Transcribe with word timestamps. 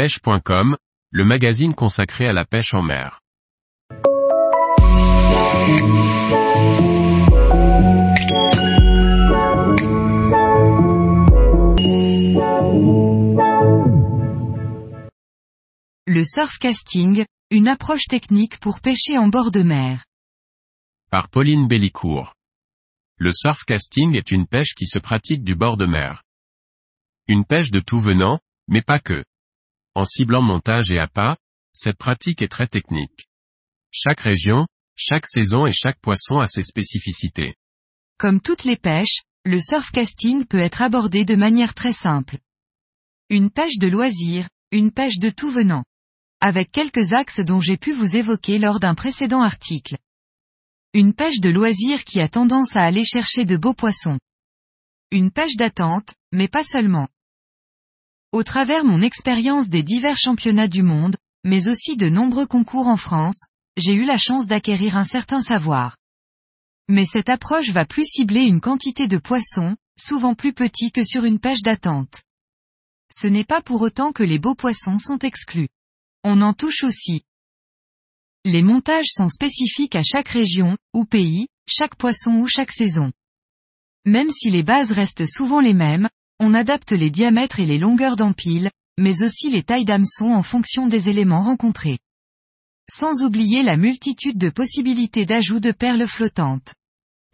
pêche.com, 0.00 0.78
le 1.10 1.24
magazine 1.26 1.74
consacré 1.74 2.26
à 2.26 2.32
la 2.32 2.46
pêche 2.46 2.72
en 2.72 2.80
mer. 2.80 3.20
Le 16.06 16.24
surfcasting, 16.24 17.26
une 17.50 17.68
approche 17.68 18.06
technique 18.08 18.58
pour 18.58 18.80
pêcher 18.80 19.18
en 19.18 19.28
bord 19.28 19.50
de 19.50 19.60
mer. 19.60 20.06
Par 21.10 21.28
Pauline 21.28 21.68
Bellicourt. 21.68 22.32
Le 23.18 23.32
surfcasting 23.32 24.16
est 24.16 24.30
une 24.30 24.46
pêche 24.46 24.74
qui 24.74 24.86
se 24.86 24.98
pratique 24.98 25.44
du 25.44 25.54
bord 25.54 25.76
de 25.76 25.84
mer. 25.84 26.22
Une 27.28 27.44
pêche 27.44 27.70
de 27.70 27.80
tout 27.80 28.00
venant, 28.00 28.38
mais 28.66 28.80
pas 28.80 28.98
que. 28.98 29.22
En 29.94 30.04
ciblant 30.04 30.42
montage 30.42 30.90
et 30.90 30.98
appât, 30.98 31.36
cette 31.72 31.96
pratique 31.96 32.42
est 32.42 32.48
très 32.48 32.66
technique. 32.66 33.28
Chaque 33.90 34.20
région, 34.20 34.66
chaque 34.94 35.26
saison 35.26 35.66
et 35.66 35.72
chaque 35.72 35.98
poisson 36.00 36.38
a 36.38 36.46
ses 36.46 36.62
spécificités. 36.62 37.54
Comme 38.18 38.40
toutes 38.40 38.64
les 38.64 38.76
pêches, 38.76 39.22
le 39.44 39.60
surfcasting 39.60 40.44
peut 40.44 40.58
être 40.58 40.82
abordé 40.82 41.24
de 41.24 41.34
manière 41.34 41.74
très 41.74 41.92
simple. 41.92 42.38
Une 43.30 43.50
pêche 43.50 43.78
de 43.78 43.88
loisir, 43.88 44.48
une 44.70 44.92
pêche 44.92 45.18
de 45.18 45.30
tout 45.30 45.50
venant. 45.50 45.84
Avec 46.40 46.70
quelques 46.70 47.12
axes 47.12 47.40
dont 47.40 47.60
j'ai 47.60 47.76
pu 47.76 47.92
vous 47.92 48.16
évoquer 48.16 48.58
lors 48.58 48.78
d'un 48.78 48.94
précédent 48.94 49.42
article. 49.42 49.96
Une 50.92 51.14
pêche 51.14 51.40
de 51.40 51.50
loisir 51.50 52.04
qui 52.04 52.20
a 52.20 52.28
tendance 52.28 52.76
à 52.76 52.82
aller 52.82 53.04
chercher 53.04 53.44
de 53.44 53.56
beaux 53.56 53.74
poissons. 53.74 54.18
Une 55.10 55.30
pêche 55.30 55.56
d'attente, 55.56 56.14
mais 56.32 56.48
pas 56.48 56.64
seulement. 56.64 57.08
Au 58.32 58.44
travers 58.44 58.84
mon 58.84 59.02
expérience 59.02 59.68
des 59.68 59.82
divers 59.82 60.16
championnats 60.16 60.68
du 60.68 60.84
monde, 60.84 61.16
mais 61.44 61.66
aussi 61.66 61.96
de 61.96 62.08
nombreux 62.08 62.46
concours 62.46 62.86
en 62.86 62.96
France, 62.96 63.46
j'ai 63.76 63.92
eu 63.92 64.04
la 64.04 64.18
chance 64.18 64.46
d'acquérir 64.46 64.96
un 64.96 65.04
certain 65.04 65.40
savoir. 65.40 65.96
Mais 66.88 67.04
cette 67.04 67.28
approche 67.28 67.70
va 67.70 67.84
plus 67.84 68.04
cibler 68.04 68.42
une 68.42 68.60
quantité 68.60 69.08
de 69.08 69.18
poissons, 69.18 69.76
souvent 69.98 70.34
plus 70.34 70.52
petits 70.52 70.92
que 70.92 71.04
sur 71.04 71.24
une 71.24 71.40
pêche 71.40 71.62
d'attente. 71.62 72.22
Ce 73.12 73.26
n'est 73.26 73.44
pas 73.44 73.62
pour 73.62 73.82
autant 73.82 74.12
que 74.12 74.22
les 74.22 74.38
beaux 74.38 74.54
poissons 74.54 75.00
sont 75.00 75.18
exclus. 75.18 75.68
On 76.22 76.40
en 76.40 76.52
touche 76.52 76.84
aussi. 76.84 77.22
Les 78.44 78.62
montages 78.62 79.08
sont 79.08 79.28
spécifiques 79.28 79.96
à 79.96 80.04
chaque 80.04 80.28
région, 80.28 80.76
ou 80.94 81.04
pays, 81.04 81.48
chaque 81.68 81.96
poisson 81.96 82.34
ou 82.36 82.46
chaque 82.46 82.72
saison. 82.72 83.10
Même 84.06 84.30
si 84.30 84.50
les 84.50 84.62
bases 84.62 84.92
restent 84.92 85.26
souvent 85.26 85.60
les 85.60 85.74
mêmes, 85.74 86.08
on 86.40 86.54
adapte 86.54 86.92
les 86.92 87.10
diamètres 87.10 87.60
et 87.60 87.66
les 87.66 87.78
longueurs 87.78 88.16
d'empile, 88.16 88.70
mais 88.98 89.22
aussi 89.22 89.50
les 89.50 89.62
tailles 89.62 89.84
d'hameçon 89.84 90.32
en 90.32 90.42
fonction 90.42 90.86
des 90.86 91.10
éléments 91.10 91.42
rencontrés. 91.42 91.98
Sans 92.90 93.22
oublier 93.22 93.62
la 93.62 93.76
multitude 93.76 94.38
de 94.38 94.48
possibilités 94.48 95.26
d'ajout 95.26 95.60
de 95.60 95.70
perles 95.70 96.06
flottantes. 96.06 96.74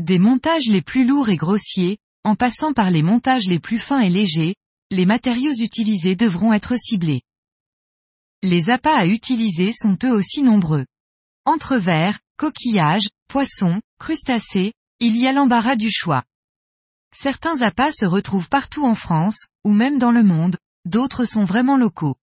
Des 0.03 0.19
montages 0.19 0.67
les 0.67 0.83
plus 0.83 1.07
lourds 1.07 1.29
et 1.29 1.37
grossiers, 1.37 1.99
en 2.25 2.35
passant 2.35 2.73
par 2.73 2.91
les 2.91 3.03
montages 3.03 3.47
les 3.47 3.61
plus 3.61 3.79
fins 3.79 4.01
et 4.01 4.11
légers, 4.11 4.57
les 4.91 5.07
matériaux 5.07 5.55
utilisés 5.55 6.17
devront 6.17 6.53
être 6.53 6.77
ciblés. 6.77 7.23
Les 8.43 8.71
appâts 8.71 8.97
à 8.97 9.07
utiliser 9.07 9.73
sont 9.73 9.97
eux 10.05 10.13
aussi 10.13 10.43
nombreux. 10.43 10.85
Entre 11.45 11.77
vers, 11.77 12.19
coquillages, 12.37 13.09
poissons, 13.29 13.81
crustacés, 14.01 14.73
il 14.99 15.17
y 15.17 15.29
a 15.29 15.33
l'embarras 15.33 15.77
du 15.77 15.91
choix. 15.91 16.25
Certains 17.13 17.63
appâts 17.63 17.93
se 17.93 18.07
retrouvent 18.07 18.49
partout 18.49 18.85
en 18.85 18.95
France, 18.95 19.47
ou 19.65 19.73
même 19.73 19.99
dans 19.99 20.11
le 20.11 20.23
monde, 20.23 20.57
d'autres 20.85 21.25
sont 21.25 21.45
vraiment 21.45 21.77
locaux. 21.77 22.17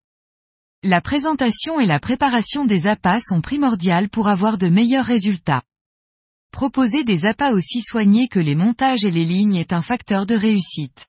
La 0.82 1.00
présentation 1.00 1.78
et 1.78 1.86
la 1.86 2.00
préparation 2.00 2.64
des 2.64 2.86
appâts 2.86 3.20
sont 3.20 3.40
primordiales 3.40 4.08
pour 4.08 4.28
avoir 4.28 4.56
de 4.56 4.68
meilleurs 4.68 5.04
résultats. 5.04 5.62
Proposer 6.52 7.04
des 7.04 7.26
appâts 7.26 7.52
aussi 7.52 7.82
soignés 7.82 8.28
que 8.28 8.40
les 8.40 8.54
montages 8.54 9.04
et 9.04 9.10
les 9.10 9.24
lignes 9.24 9.56
est 9.56 9.72
un 9.72 9.82
facteur 9.82 10.26
de 10.26 10.34
réussite. 10.34 11.06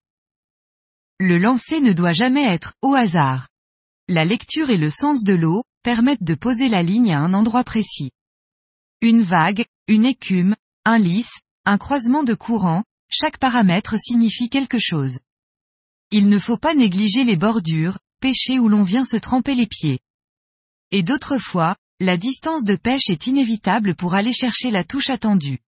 Le 1.20 1.38
lancer 1.38 1.82
ne 1.82 1.94
doit 1.94 2.14
jamais 2.14 2.44
être 2.44 2.74
au 2.82 2.96
hasard. 2.96 3.48
La 4.08 4.26
lecture 4.26 4.70
et 4.70 4.78
le 4.78 4.90
sens 4.90 5.24
de 5.24 5.34
l'eau 5.34 5.64
permettent 5.84 6.24
de 6.24 6.36
poser 6.36 6.68
la 6.68 6.84
ligne 6.84 7.14
à 7.14 7.20
un 7.20 7.34
endroit 7.34 7.64
précis. 7.64 8.12
Une 9.02 9.22
vague, 9.22 9.66
une 9.88 10.06
écume, 10.06 10.56
un 10.84 11.00
lisse, 11.00 11.40
un 11.66 11.78
croisement 11.78 12.24
de 12.24 12.34
courant, 12.34 12.84
chaque 13.12 13.38
paramètre 13.38 13.96
signifie 14.00 14.50
quelque 14.50 14.80
chose. 14.80 15.20
Il 16.12 16.30
ne 16.30 16.40
faut 16.40 16.58
pas 16.58 16.74
négliger 16.74 17.24
les 17.24 17.36
bordures, 17.36 18.00
pêcher 18.22 18.58
où 18.58 18.70
l'on 18.70 18.84
vient 18.84 19.06
se 19.06 19.18
tremper 19.18 19.54
les 19.54 19.68
pieds. 19.68 20.00
Et 20.92 21.04
d'autres 21.04 21.38
fois, 21.38 21.76
la 22.00 22.18
distance 22.18 22.64
de 22.64 22.76
pêche 22.76 23.10
est 23.10 23.28
inévitable 23.28 23.96
pour 23.96 24.16
aller 24.16 24.34
chercher 24.34 24.72
la 24.72 24.84
touche 24.84 25.10
attendue. 25.10 25.60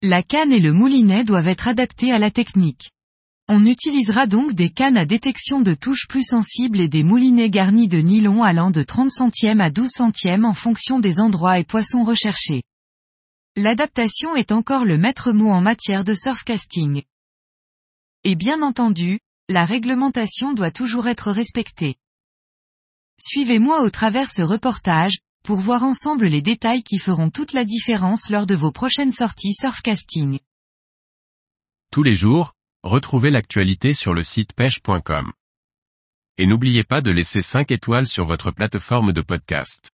La 0.00 0.22
canne 0.22 0.52
et 0.52 0.58
le 0.58 0.72
moulinet 0.72 1.24
doivent 1.24 1.48
être 1.48 1.68
adaptés 1.68 2.12
à 2.12 2.18
la 2.18 2.30
technique. 2.30 2.90
On 3.48 3.66
utilisera 3.66 4.26
donc 4.26 4.54
des 4.54 4.70
cannes 4.70 4.96
à 4.96 5.04
détection 5.04 5.60
de 5.60 5.74
touches 5.74 6.08
plus 6.08 6.24
sensibles 6.24 6.80
et 6.80 6.88
des 6.88 7.02
moulinets 7.02 7.50
garnis 7.50 7.88
de 7.88 7.98
nylon 7.98 8.42
allant 8.42 8.70
de 8.70 8.82
30 8.82 9.10
centièmes 9.10 9.60
à 9.60 9.70
12 9.70 9.90
centièmes 9.90 10.44
en 10.44 10.54
fonction 10.54 10.98
des 10.98 11.20
endroits 11.20 11.58
et 11.58 11.64
poissons 11.64 12.04
recherchés. 12.04 12.62
L'adaptation 13.56 14.34
est 14.34 14.50
encore 14.50 14.86
le 14.86 14.96
maître 14.96 15.32
mot 15.32 15.50
en 15.50 15.60
matière 15.60 16.04
de 16.04 16.14
surfcasting. 16.14 17.02
Et 18.24 18.34
bien 18.34 18.62
entendu, 18.62 19.20
la 19.50 19.66
réglementation 19.66 20.54
doit 20.54 20.70
toujours 20.70 21.06
être 21.06 21.30
respectée. 21.30 21.96
Suivez-moi 23.20 23.82
au 23.82 23.90
travers 23.90 24.32
ce 24.32 24.40
reportage, 24.40 25.18
pour 25.44 25.58
voir 25.58 25.82
ensemble 25.82 26.28
les 26.28 26.40
détails 26.40 26.82
qui 26.82 26.96
feront 26.96 27.28
toute 27.28 27.52
la 27.52 27.66
différence 27.66 28.30
lors 28.30 28.46
de 28.46 28.54
vos 28.54 28.72
prochaines 28.72 29.12
sorties 29.12 29.52
surfcasting. 29.52 30.38
Tous 31.90 32.02
les 32.02 32.14
jours, 32.14 32.54
retrouvez 32.82 33.30
l'actualité 33.30 33.92
sur 33.92 34.14
le 34.14 34.22
site 34.22 34.54
pêche.com. 34.54 35.30
Et 36.38 36.46
n'oubliez 36.46 36.84
pas 36.84 37.02
de 37.02 37.10
laisser 37.10 37.42
5 37.42 37.70
étoiles 37.70 38.08
sur 38.08 38.24
votre 38.24 38.50
plateforme 38.50 39.12
de 39.12 39.20
podcast. 39.20 39.90